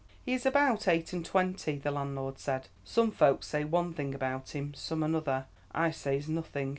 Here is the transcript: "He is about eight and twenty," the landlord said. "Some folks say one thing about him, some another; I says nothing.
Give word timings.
"He 0.25 0.33
is 0.33 0.47
about 0.47 0.87
eight 0.87 1.13
and 1.13 1.23
twenty," 1.23 1.77
the 1.77 1.91
landlord 1.91 2.39
said. 2.39 2.69
"Some 2.83 3.11
folks 3.11 3.45
say 3.45 3.63
one 3.65 3.93
thing 3.93 4.15
about 4.15 4.49
him, 4.55 4.73
some 4.73 5.03
another; 5.03 5.45
I 5.73 5.91
says 5.91 6.27
nothing. 6.27 6.69